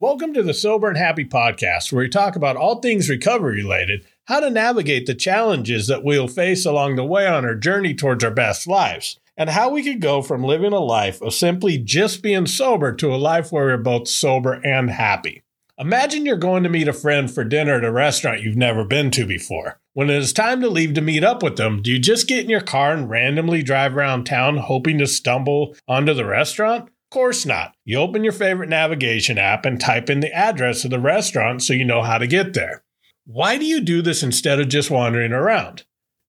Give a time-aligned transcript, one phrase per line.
[0.00, 4.06] Welcome to the Sober and Happy podcast, where we talk about all things recovery related,
[4.26, 8.22] how to navigate the challenges that we'll face along the way on our journey towards
[8.22, 12.22] our best lives, and how we could go from living a life of simply just
[12.22, 15.42] being sober to a life where we're both sober and happy.
[15.76, 19.10] Imagine you're going to meet a friend for dinner at a restaurant you've never been
[19.10, 19.80] to before.
[19.94, 22.44] When it is time to leave to meet up with them, do you just get
[22.44, 26.88] in your car and randomly drive around town hoping to stumble onto the restaurant?
[27.10, 27.74] Course not.
[27.84, 31.72] You open your favorite navigation app and type in the address of the restaurant so
[31.72, 32.82] you know how to get there.
[33.24, 35.84] Why do you do this instead of just wandering around?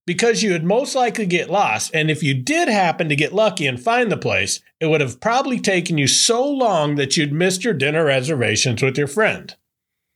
[0.06, 3.66] Because you would most likely get lost, and if you did happen to get lucky
[3.66, 7.64] and find the place, it would have probably taken you so long that you'd missed
[7.64, 9.54] your dinner reservations with your friend.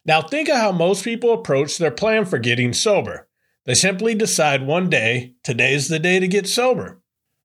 [0.05, 3.29] Now, think of how most people approach their plan for getting sober.
[3.67, 7.01] They simply decide one day, today's the day to get sober.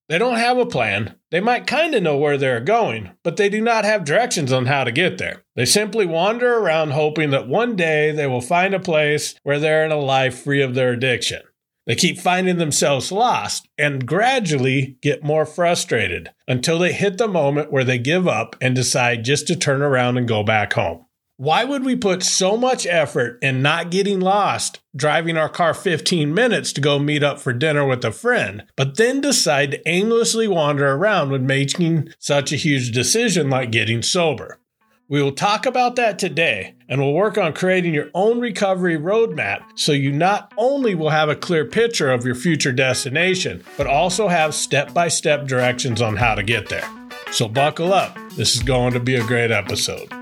[0.07, 1.15] They don't have a plan.
[1.31, 4.65] They might kind of know where they're going, but they do not have directions on
[4.65, 5.43] how to get there.
[5.55, 9.85] They simply wander around hoping that one day they will find a place where they're
[9.85, 11.41] in a life free of their addiction.
[11.85, 17.72] They keep finding themselves lost and gradually get more frustrated until they hit the moment
[17.72, 21.05] where they give up and decide just to turn around and go back home.
[21.39, 26.33] Why would we put so much effort in not getting lost driving our car 15
[26.33, 30.49] minutes to go meet up for dinner with a friend, but then decide to aimlessly
[30.49, 34.59] wander around when making such a huge decision like getting sober?
[35.07, 39.63] We will talk about that today and we'll work on creating your own recovery roadmap
[39.75, 44.27] so you not only will have a clear picture of your future destination, but also
[44.27, 46.87] have step by step directions on how to get there.
[47.31, 48.17] So buckle up.
[48.31, 50.19] This is going to be a great episode.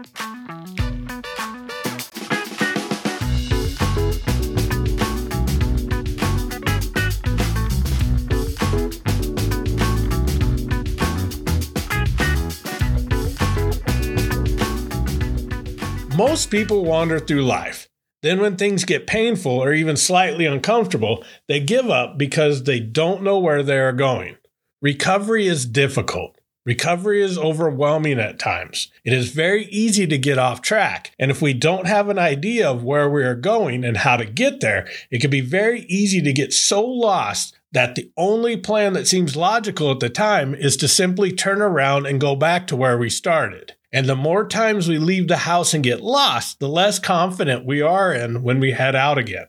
[16.17, 17.87] Most people wander through life.
[18.23, 23.21] Then, when things get painful or even slightly uncomfortable, they give up because they don't
[23.21, 24.37] know where they are going.
[24.81, 26.35] Recovery is difficult.
[26.65, 28.91] Recovery is overwhelming at times.
[29.05, 31.11] It is very easy to get off track.
[31.19, 34.25] And if we don't have an idea of where we are going and how to
[34.25, 38.93] get there, it can be very easy to get so lost that the only plan
[38.93, 42.75] that seems logical at the time is to simply turn around and go back to
[42.75, 43.76] where we started.
[43.97, 47.81] And the more times we leave the house and get lost, the less confident we
[47.81, 49.47] are in when we head out again.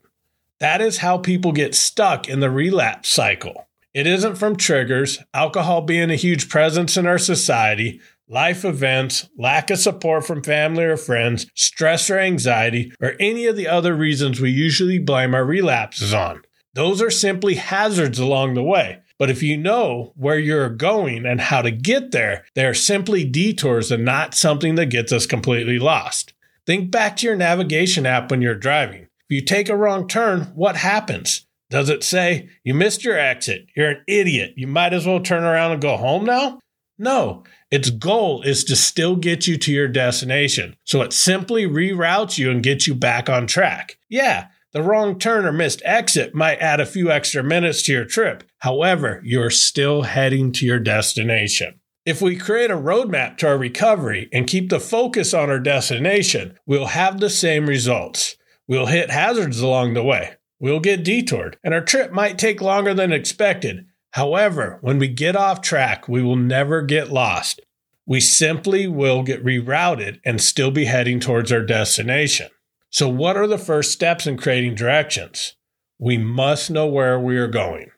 [0.59, 3.69] That is how people get stuck in the relapse cycle.
[3.93, 9.71] It isn't from triggers, alcohol being a huge presence in our society, life events, lack
[9.71, 14.41] of support from family or friends, stress or anxiety, or any of the other reasons
[14.41, 16.41] we usually blame our relapses on.
[16.73, 19.01] Those are simply hazards along the way.
[19.19, 23.25] But if you know where you're going and how to get there, they are simply
[23.25, 26.33] detours and not something that gets us completely lost.
[26.67, 29.03] Think back to your navigation app when you're driving.
[29.03, 31.47] If you take a wrong turn, what happens?
[31.71, 35.45] Does it say, you missed your exit, you're an idiot, you might as well turn
[35.45, 36.61] around and go home now?
[36.99, 40.77] No, its goal is to still get you to your destination.
[40.85, 43.99] So it simply reroutes you and gets you back on track.
[44.09, 48.05] Yeah, the wrong turn or missed exit might add a few extra minutes to your
[48.05, 48.45] trip.
[48.59, 51.81] However, you're still heading to your destination.
[52.05, 56.59] If we create a roadmap to our recovery and keep the focus on our destination,
[56.67, 58.37] we'll have the same results.
[58.67, 60.37] We'll hit hazards along the way.
[60.61, 63.87] We'll get detoured, and our trip might take longer than expected.
[64.13, 67.61] However, when we get off track, we will never get lost.
[68.07, 72.49] We simply will get rerouted and still be heading towards our destination.
[72.91, 75.57] So, what are the first steps in creating directions?
[75.99, 77.91] We must know where we are going.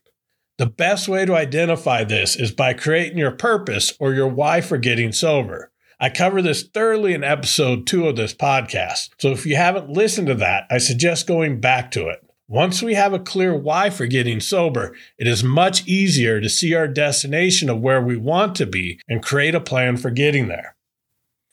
[0.58, 4.78] The best way to identify this is by creating your purpose or your why for
[4.78, 5.70] getting sober.
[6.00, 9.10] I cover this thoroughly in episode two of this podcast.
[9.18, 12.24] So if you haven't listened to that, I suggest going back to it.
[12.48, 16.74] Once we have a clear why for getting sober, it is much easier to see
[16.74, 20.74] our destination of where we want to be and create a plan for getting there.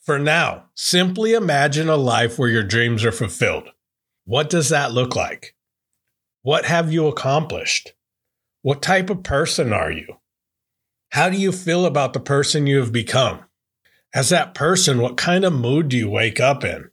[0.08, 3.68] For now, simply imagine a life where your dreams are fulfilled.
[4.24, 5.54] What does that look like?
[6.40, 7.92] What have you accomplished?
[8.62, 10.16] What type of person are you?
[11.10, 13.40] How do you feel about the person you have become?
[14.14, 16.88] As that person, what kind of mood do you wake up in?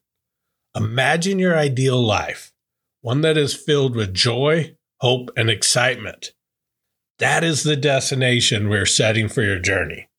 [0.76, 2.52] Imagine your ideal life,
[3.00, 6.34] one that is filled with joy, hope, and excitement.
[7.20, 10.10] That is the destination we're setting for your journey.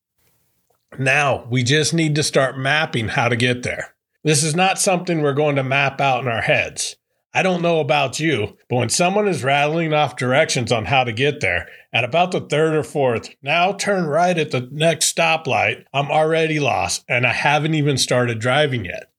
[0.98, 3.94] Now we just need to start mapping how to get there.
[4.24, 6.96] This is not something we're going to map out in our heads.
[7.34, 11.12] I don't know about you, but when someone is rattling off directions on how to
[11.12, 15.84] get there, at about the third or fourth, now turn right at the next stoplight,
[15.92, 19.10] I'm already lost and I haven't even started driving yet.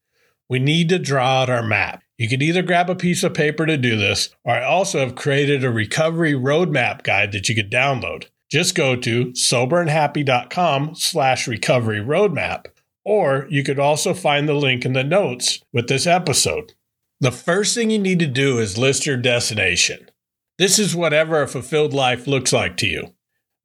[0.49, 2.03] we need to draw out our map.
[2.17, 5.15] You can either grab a piece of paper to do this, or I also have
[5.15, 8.25] created a recovery roadmap guide that you could download.
[8.49, 12.67] Just go to soberandhappy.com slash recovery roadmap,
[13.03, 16.73] or you could also find the link in the notes with this episode.
[17.19, 20.09] The first thing you need to do is list your destination.
[20.57, 23.13] This is whatever a fulfilled life looks like to you.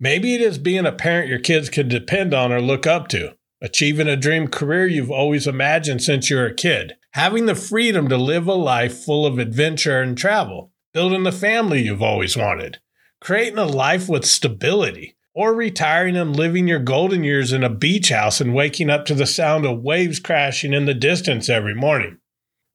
[0.00, 3.36] Maybe it is being a parent your kids can depend on or look up to,
[3.62, 8.08] achieving a dream career you've always imagined since you were a kid, having the freedom
[8.08, 12.80] to live a life full of adventure and travel, building the family you've always wanted,
[13.22, 18.08] creating a life with stability, or retiring and living your golden years in a beach
[18.08, 22.18] house and waking up to the sound of waves crashing in the distance every morning.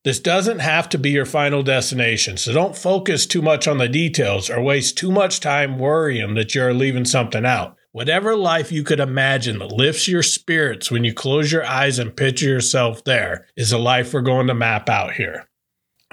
[0.06, 3.90] This doesn't have to be your final destination, so don't focus too much on the
[3.90, 7.76] details or waste too much time worrying that you're leaving something out.
[7.92, 12.16] Whatever life you could imagine that lifts your spirits when you close your eyes and
[12.16, 15.50] picture yourself there is a life we're going to map out here.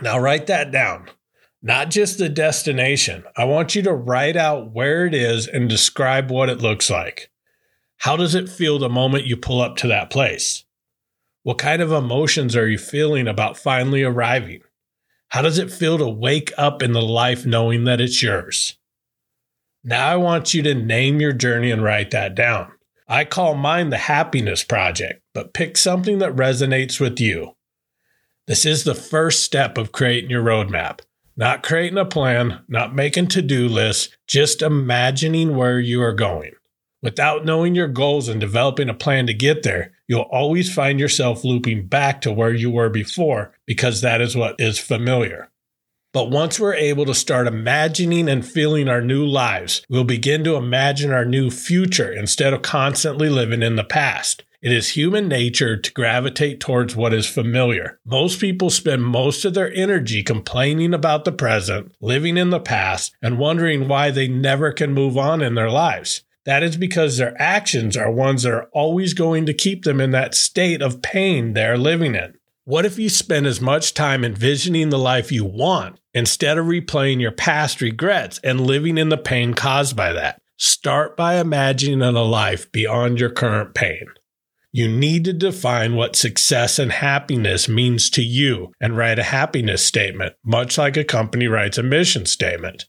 [0.03, 1.09] Now, write that down.
[1.67, 3.25] Not just the destination.
[3.39, 7.31] I want you to write out where it is and describe what it looks like.
[7.97, 10.65] How does it feel the moment you pull up to that place?
[11.43, 14.61] What kind of emotions are you feeling about finally arriving?
[15.29, 18.77] How does it feel to wake up in the life knowing that it's yours?
[19.83, 22.73] Now I want you to name your journey and write that down.
[23.09, 27.57] I call mine the happiness project, but pick something that resonates with you.
[28.47, 31.01] This is the first step of creating your roadmap.
[31.37, 36.53] Not creating a plan, not making to do lists, just imagining where you are going.
[37.03, 41.45] Without knowing your goals and developing a plan to get there, you'll always find yourself
[41.45, 45.51] looping back to where you were before because that is what is familiar.
[46.15, 50.55] But once we're able to start imagining and feeling our new lives, we'll begin to
[50.55, 54.45] imagine our new future instead of constantly living in the past.
[54.65, 58.01] It is human nature to gravitate towards what is familiar.
[58.03, 63.15] Most people spend most of their energy complaining about the present, living in the past,
[63.21, 66.25] and wondering why they never can move on in their lives.
[66.47, 70.13] That is because their actions are ones that are always going to keep them in
[70.13, 72.33] that state of pain they're living in.
[72.65, 77.21] What if you spend as much time envisioning the life you want instead of replaying
[77.21, 80.41] your past regrets and living in the pain caused by that?
[80.57, 84.07] Start by imagining a life beyond your current pain.
[84.77, 89.87] You need to define what success and happiness means to you and write a happiness
[89.87, 92.87] statement, much like a company writes a mission statement.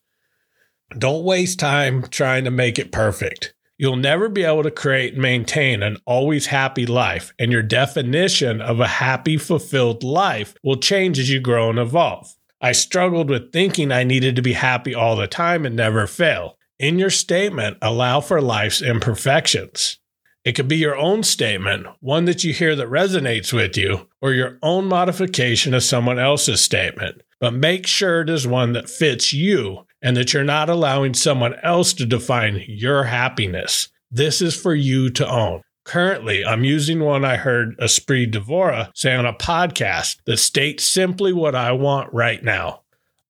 [0.98, 3.54] Don't waste time trying to make it perfect.
[3.78, 8.62] You'll never be able to create and maintain an always happy life, and your definition
[8.62, 12.34] of a happy, fulfilled life will change as you grow and evolve.
[12.60, 16.58] I struggled with thinking I needed to be happy all the time and never fail.
[16.80, 20.00] In your statement, allow for life's imperfections.
[20.46, 24.32] It could be your own statement, one that you hear that resonates with you, or
[24.32, 27.24] your own modification of someone else's statement.
[27.40, 31.56] But make sure it is one that fits you and that you're not allowing someone
[31.64, 33.90] else to define your happiness.
[34.12, 35.64] This is for you to own.
[35.84, 41.34] Currently, I'm using one I heard Espree Devora say on a podcast that states simply
[41.34, 42.82] what I want right now.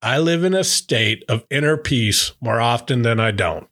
[0.01, 3.67] I live in a state of inner peace more often than I don't.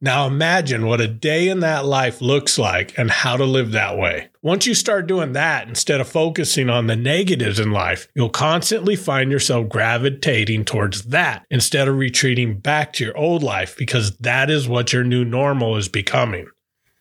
[0.00, 3.98] Now imagine what a day in that life looks like and how to live that
[3.98, 4.28] way.
[4.42, 8.94] Once you start doing that instead of focusing on the negatives in life, you'll constantly
[8.94, 14.50] find yourself gravitating towards that instead of retreating back to your old life because that
[14.50, 16.46] is what your new normal is becoming.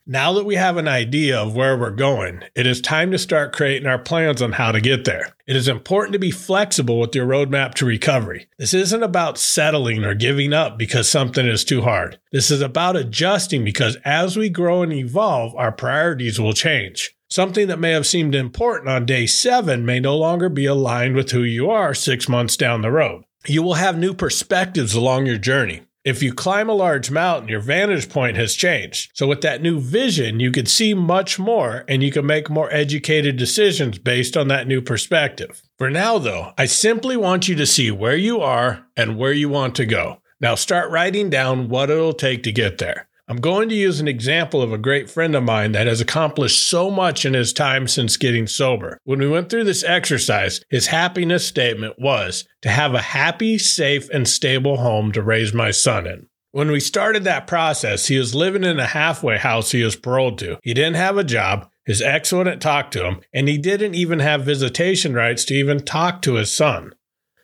[0.09, 3.51] Now that we have an idea of where we're going, it is time to start
[3.51, 5.35] creating our plans on how to get there.
[5.45, 8.47] It is important to be flexible with your roadmap to recovery.
[8.57, 12.21] This isn't about settling or giving up because something is too hard.
[12.31, 17.13] This is about adjusting because as we grow and evolve, our priorities will change.
[17.29, 21.31] Something that may have seemed important on day seven may no longer be aligned with
[21.31, 23.25] who you are six months down the road.
[23.45, 25.81] You will have new perspectives along your journey.
[26.07, 29.11] If you climb a large mountain, your vantage point has changed.
[29.13, 32.73] So, with that new vision, you can see much more and you can make more
[32.73, 35.61] educated decisions based on that new perspective.
[35.77, 39.49] For now, though, I simply want you to see where you are and where you
[39.49, 40.21] want to go.
[40.39, 43.06] Now, start writing down what it'll take to get there.
[43.29, 46.69] I'm going to use an example of a great friend of mine that has accomplished
[46.69, 48.99] so much in his time since getting sober.
[49.03, 54.09] When we went through this exercise, his happiness statement was to have a happy, safe,
[54.11, 56.27] and stable home to raise my son in.
[56.51, 60.37] When we started that process, he was living in a halfway house he was paroled
[60.39, 60.57] to.
[60.63, 64.19] He didn't have a job, his ex wouldn't talk to him, and he didn't even
[64.19, 66.93] have visitation rights to even talk to his son.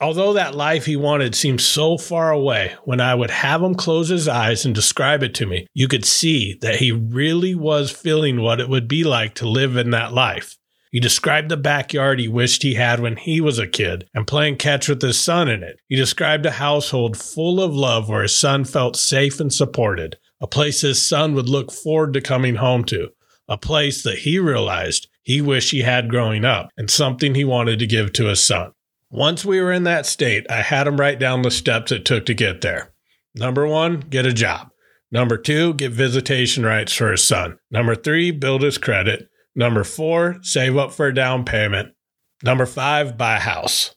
[0.03, 4.09] Although that life he wanted seemed so far away, when I would have him close
[4.09, 8.41] his eyes and describe it to me, you could see that he really was feeling
[8.41, 10.57] what it would be like to live in that life.
[10.91, 14.57] He described the backyard he wished he had when he was a kid and playing
[14.57, 15.79] catch with his son in it.
[15.87, 20.47] He described a household full of love where his son felt safe and supported, a
[20.47, 23.11] place his son would look forward to coming home to,
[23.47, 27.79] a place that he realized he wished he had growing up, and something he wanted
[27.79, 28.73] to give to his son.
[29.13, 32.25] Once we were in that state, I had him write down the steps it took
[32.25, 32.95] to get there.
[33.35, 34.69] Number one, get a job.
[35.11, 37.59] Number two, get visitation rights for his son.
[37.69, 39.29] Number three, build his credit.
[39.55, 41.93] Number four, save up for a down payment.
[42.41, 43.93] Number five, buy a house.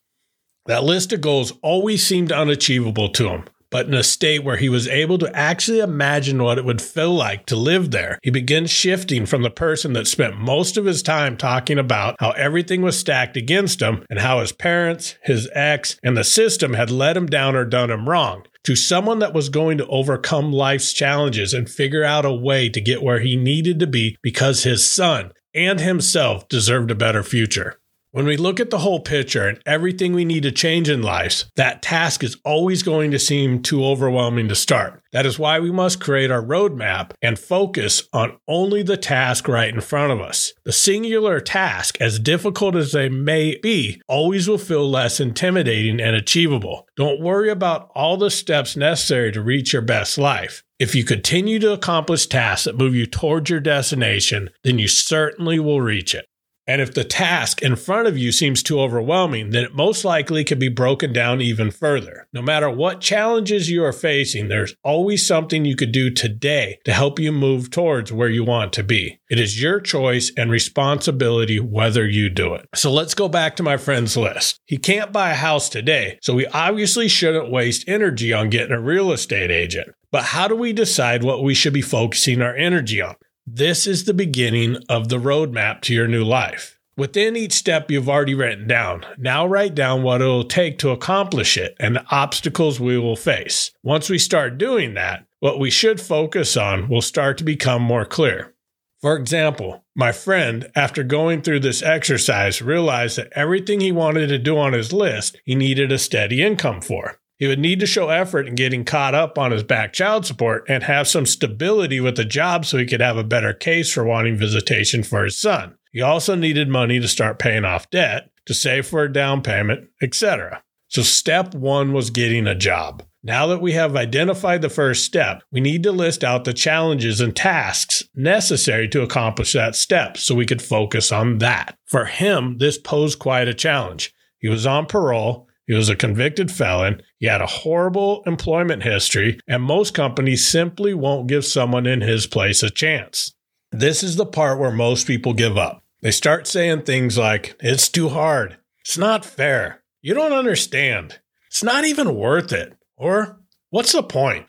[0.67, 3.45] That list of goals always seemed unachievable to him
[3.77, 7.13] but in a state where he was able to actually imagine what it would feel
[7.13, 8.19] like to live there.
[8.23, 12.31] He began shifting from the person that spent most of his time talking about how
[12.31, 16.91] everything was stacked against him and how his parents, his ex, and the system had
[16.91, 20.95] let him down or done him wrong to someone that was going to overcome life's
[20.95, 24.91] challenges and figure out a way to get where he needed to be because his
[24.91, 27.79] son and himself deserved a better future.
[28.17, 31.45] When we look at the whole picture and everything we need to change in life,
[31.57, 35.03] that task is always going to seem too overwhelming to start.
[35.13, 39.69] That is why we must create our roadmap and focus on only the task right
[39.69, 40.55] in front of us.
[40.65, 46.17] The singular task, as difficult as they may be, always will feel less intimidating and
[46.17, 46.89] achievable.
[46.97, 50.65] Don't worry about all the steps necessary to reach your best life.
[50.79, 55.59] If you continue to accomplish tasks that move you towards your destination, then you certainly
[55.59, 56.25] will reach it.
[56.67, 60.43] And if the task in front of you seems too overwhelming, then it most likely
[60.43, 62.27] can be broken down even further.
[62.33, 66.93] No matter what challenges you are facing, there's always something you could do today to
[66.93, 69.21] help you move towards where you want to be.
[69.31, 72.69] It is your choice and responsibility whether you do it.
[72.75, 74.61] So let's go back to my friend's list.
[74.67, 78.81] He can't buy a house today, so we obviously shouldn't waste energy on getting a
[78.81, 79.89] real estate agent.
[80.11, 83.17] But how do we decide what we should be focusing our energy on?
[83.49, 86.81] This is the beginning of the roadmap to your new life.
[86.97, 90.91] Within each step you've already written down, now write down what it will take to
[90.91, 93.71] accomplish it and the obstacles we will face.
[93.85, 98.05] Once we start doing that, what we should focus on will start to become more
[98.05, 98.53] clear.
[99.01, 104.39] For example, my friend, after going through this exercise, realized that everything he wanted to
[104.39, 107.21] do on his list, he needed a steady income for.
[107.39, 110.65] He would need to show effort in getting caught up on his back child support
[110.69, 114.05] and have some stability with the job so he could have a better case for
[114.05, 115.77] wanting visitation for his son.
[115.93, 119.89] He also needed money to start paying off debt, to save for a down payment,
[120.03, 120.63] etc.
[120.89, 123.03] So, step one was getting a job.
[123.23, 127.21] Now that we have identified the first step, we need to list out the challenges
[127.21, 131.77] and tasks necessary to accomplish that step so we could focus on that.
[131.87, 134.15] For him, this posed quite a challenge.
[134.39, 137.03] He was on parole he was a convicted felon.
[137.19, 142.27] He had a horrible employment history, and most companies simply won't give someone in his
[142.27, 143.35] place a chance.
[143.73, 145.83] This is the part where most people give up.
[146.03, 148.59] They start saying things like, It's too hard.
[148.81, 149.83] It's not fair.
[150.03, 151.19] You don't understand.
[151.49, 152.77] It's not even worth it.
[152.97, 154.47] Or, What's the point?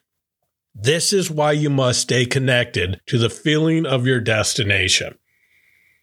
[0.76, 5.18] This is why you must stay connected to the feeling of your destination.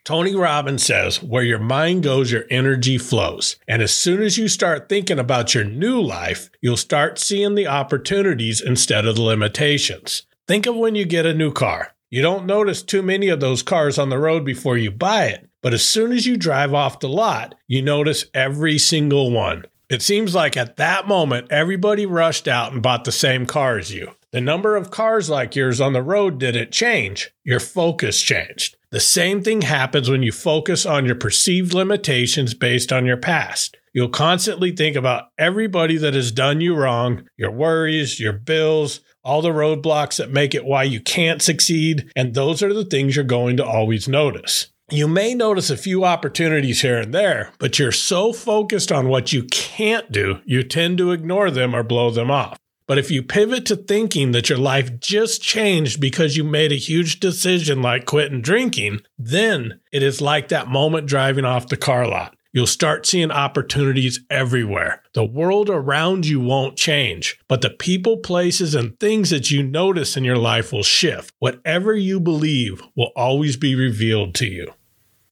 [0.04, 3.56] Tony Robbins says, where your mind goes, your energy flows.
[3.66, 7.66] And as soon as you start thinking about your new life, you'll start seeing the
[7.66, 10.24] opportunities instead of the limitations.
[10.46, 11.94] Think of when you get a new car.
[12.10, 15.48] You don't notice too many of those cars on the road before you buy it,
[15.62, 19.64] but as soon as you drive off the lot, you notice every single one.
[19.88, 23.90] It seems like at that moment, everybody rushed out and bought the same car as
[23.90, 24.10] you.
[24.34, 28.76] The number of cars like yours on the road didn't change, your focus changed.
[28.90, 33.76] The same thing happens when you focus on your perceived limitations based on your past.
[33.92, 39.40] You'll constantly think about everybody that has done you wrong, your worries, your bills, all
[39.40, 43.24] the roadblocks that make it why you can't succeed, and those are the things you're
[43.24, 44.66] going to always notice.
[44.90, 49.32] You may notice a few opportunities here and there, but you're so focused on what
[49.32, 52.58] you can't do, you tend to ignore them or blow them off.
[52.86, 56.76] But if you pivot to thinking that your life just changed because you made a
[56.76, 62.06] huge decision like quitting drinking, then it is like that moment driving off the car
[62.06, 62.36] lot.
[62.52, 65.02] You'll start seeing opportunities everywhere.
[65.12, 70.16] The world around you won't change, but the people, places, and things that you notice
[70.16, 71.32] in your life will shift.
[71.40, 74.68] Whatever you believe will always be revealed to you.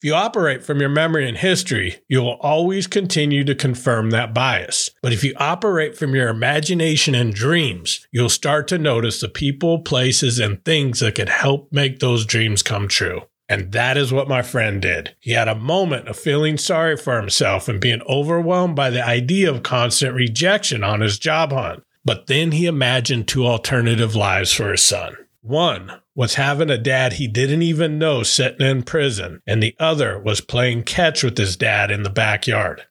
[0.03, 4.35] If you operate from your memory and history, you will always continue to confirm that
[4.35, 4.91] bias.
[5.01, 9.79] But if you operate from your imagination and dreams, you'll start to notice the people,
[9.79, 13.23] places, and things that could help make those dreams come true.
[13.49, 15.15] And that is what my friend did.
[15.21, 19.49] He had a moment of feeling sorry for himself and being overwhelmed by the idea
[19.49, 21.85] of constant rejection on his job hunt.
[22.05, 25.17] But then he imagined two alternative lives for his son.
[25.43, 30.17] One was having a dad he didn't even know sitting in prison, and the other
[30.17, 32.87] was playing catch with his dad in the backyard.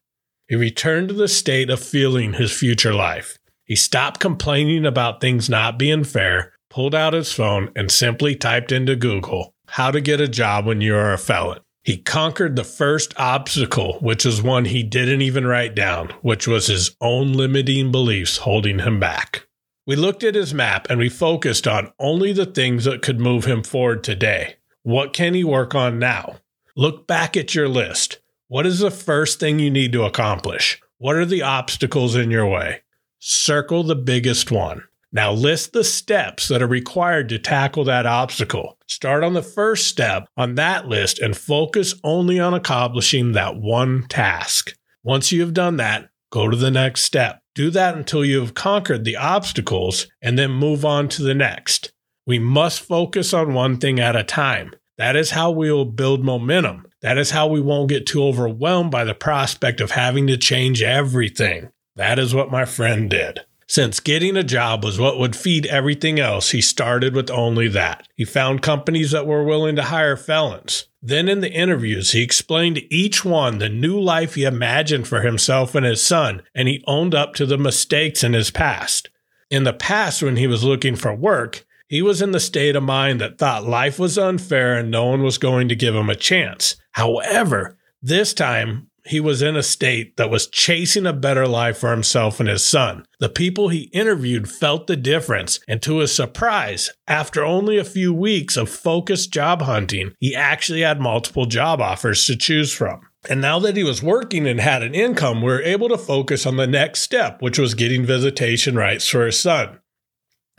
[0.49, 3.37] He returned to the state of feeling his future life.
[3.63, 8.73] He stopped complaining about things not being fair, pulled out his phone, and simply typed
[8.73, 11.59] into Google, How to get a job when you are a felon.
[11.85, 16.67] He conquered the first obstacle, which is one he didn't even write down, which was
[16.67, 19.47] his own limiting beliefs holding him back.
[19.91, 23.43] We looked at his map and we focused on only the things that could move
[23.43, 24.55] him forward today.
[24.83, 26.37] What can he work on now?
[26.77, 28.19] Look back at your list.
[28.47, 30.81] What is the first thing you need to accomplish?
[30.97, 32.83] What are the obstacles in your way?
[33.19, 34.81] Circle the biggest one.
[35.11, 38.77] Now list the steps that are required to tackle that obstacle.
[38.87, 44.05] Start on the first step on that list and focus only on accomplishing that one
[44.07, 44.73] task.
[45.03, 47.40] Once you have done that, go to the next step.
[47.53, 51.91] Do that until you have conquered the obstacles and then move on to the next.
[52.25, 54.73] We must focus on one thing at a time.
[54.97, 56.85] That is how we will build momentum.
[57.01, 60.81] That is how we won't get too overwhelmed by the prospect of having to change
[60.81, 61.71] everything.
[61.95, 63.41] That is what my friend did.
[63.67, 68.07] Since getting a job was what would feed everything else, he started with only that.
[68.15, 70.87] He found companies that were willing to hire felons.
[71.01, 75.21] Then in the interviews, he explained to each one the new life he imagined for
[75.21, 79.09] himself and his son, and he owned up to the mistakes in his past.
[79.49, 82.83] In the past, when he was looking for work, he was in the state of
[82.83, 86.15] mind that thought life was unfair and no one was going to give him a
[86.15, 86.75] chance.
[86.91, 91.91] However, this time he was in a state that was chasing a better life for
[91.91, 93.05] himself and his son.
[93.19, 98.13] The people he interviewed felt the difference, and to his surprise, after only a few
[98.13, 103.01] weeks of focused job hunting, he actually had multiple job offers to choose from.
[103.29, 106.45] And now that he was working and had an income, we were able to focus
[106.45, 109.79] on the next step, which was getting visitation rights for his son.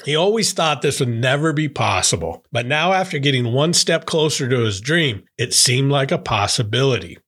[0.05, 4.49] He always thought this would never be possible, but now after getting one step closer
[4.49, 7.19] to his dream, it seemed like a possibility.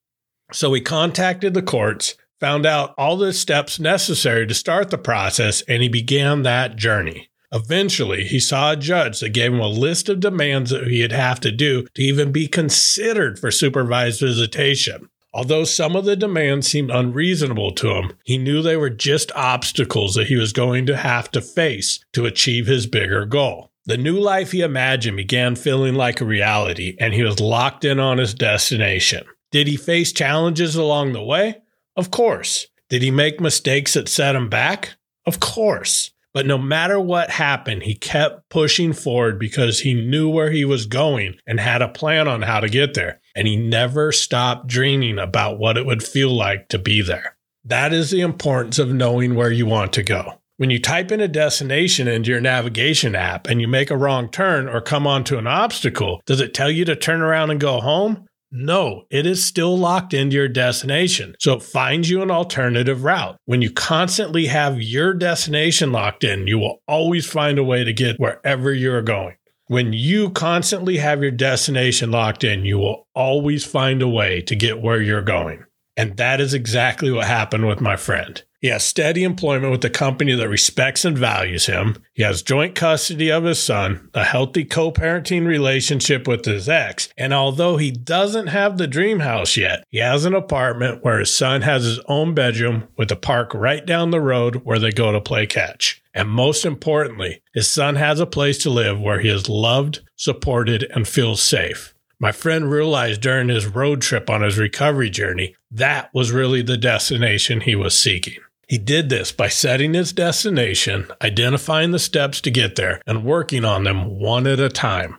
[0.51, 5.61] So he contacted the courts, found out all the steps necessary to start the process,
[5.63, 7.29] and he began that journey.
[7.51, 11.39] Eventually, he saw a judge that gave him a list of demands that he'd have
[11.39, 15.09] to do to even be considered for supervised visitation.
[15.33, 20.15] Although some of the demands seemed unreasonable to him, he knew they were just obstacles
[20.15, 23.71] that he was going to have to face to achieve his bigger goal.
[23.85, 27.99] The new life he imagined began feeling like a reality, and he was locked in
[27.99, 29.25] on his destination.
[29.55, 31.61] Did he face challenges along the way?
[31.95, 32.67] Of course.
[32.89, 34.97] Did he make mistakes that set him back?
[35.25, 36.11] Of course.
[36.33, 40.87] But no matter what happened, he kept pushing forward because he knew where he was
[40.87, 43.21] going and had a plan on how to get there.
[43.33, 47.37] And he never stopped dreaming about what it would feel like to be there.
[47.63, 50.41] That is the importance of knowing where you want to go.
[50.57, 54.29] When you type in a destination into your navigation app and you make a wrong
[54.29, 57.79] turn or come onto an obstacle, does it tell you to turn around and go
[57.79, 58.27] home?
[58.57, 61.35] No, it is still locked into your destination.
[61.39, 63.35] So it finds you an alternative route.
[63.43, 67.91] When you constantly have your destination locked in, you will always find a way to
[67.91, 69.35] get wherever you're going.
[69.67, 74.55] When you constantly have your destination locked in, you will always find a way to
[74.55, 75.65] get where you're going.
[75.97, 78.41] And that is exactly what happened with my friend.
[78.65, 82.01] He has steady employment with a company that respects and values him.
[82.13, 87.09] He has joint custody of his son, a healthy co parenting relationship with his ex.
[87.15, 91.31] And although he doesn't have the dream house yet, he has an apartment where his
[91.31, 95.11] son has his own bedroom with a park right down the road where they go
[95.11, 96.01] to play catch.
[96.15, 100.87] And most importantly, his son has a place to live where he is loved, supported,
[100.89, 101.93] and feels safe.
[102.17, 106.77] My friend realized during his road trip on his recovery journey that was really the
[106.77, 108.37] destination he was seeking.
[108.67, 113.63] He did this by setting his destination, identifying the steps to get there, and working
[113.63, 115.17] on them one at a time.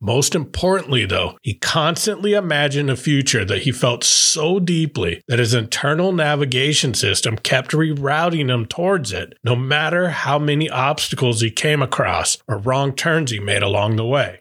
[0.00, 5.54] Most importantly, though, he constantly imagined a future that he felt so deeply that his
[5.54, 11.82] internal navigation system kept rerouting him towards it, no matter how many obstacles he came
[11.82, 14.40] across or wrong turns he made along the way.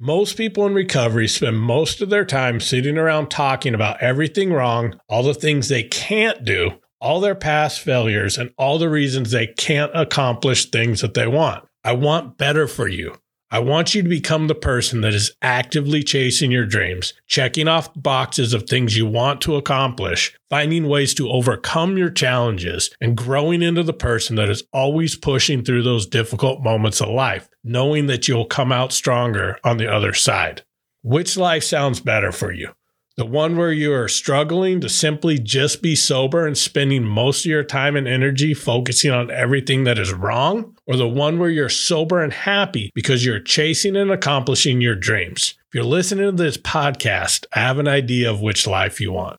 [0.00, 5.00] Most people in recovery spend most of their time sitting around talking about everything wrong,
[5.08, 9.46] all the things they can't do, all their past failures and all the reasons they
[9.46, 11.64] can't accomplish things that they want.
[11.84, 13.14] I want better for you.
[13.48, 17.88] I want you to become the person that is actively chasing your dreams, checking off
[17.94, 23.62] boxes of things you want to accomplish, finding ways to overcome your challenges, and growing
[23.62, 28.26] into the person that is always pushing through those difficult moments of life, knowing that
[28.26, 30.62] you'll come out stronger on the other side.
[31.02, 32.72] Which life sounds better for you?
[33.18, 37.50] The one where you are struggling to simply just be sober and spending most of
[37.50, 40.76] your time and energy focusing on everything that is wrong?
[40.86, 45.54] Or the one where you're sober and happy because you're chasing and accomplishing your dreams?
[45.68, 49.38] If you're listening to this podcast, I have an idea of which life you want.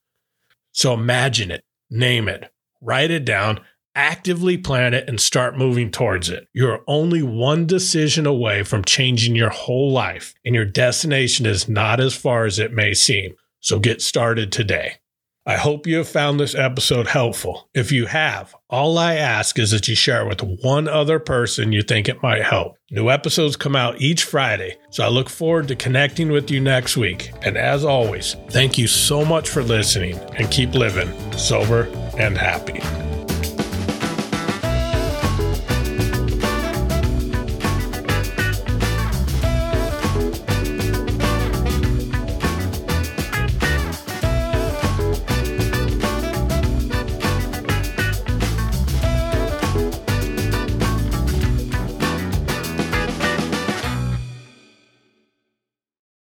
[0.72, 3.60] So imagine it, name it, write it down,
[3.94, 6.48] actively plan it, and start moving towards it.
[6.52, 12.00] You're only one decision away from changing your whole life, and your destination is not
[12.00, 13.36] as far as it may seem.
[13.68, 14.94] So get started today.
[15.46, 17.70] I hope you have found this episode helpful.
[17.74, 21.74] If you have, all I ask is that you share it with one other person
[21.74, 22.78] you think it might help.
[22.92, 26.96] New episodes come out each Friday, so I look forward to connecting with you next
[26.96, 27.34] week.
[27.42, 32.80] And as always, thank you so much for listening and keep living sober and happy.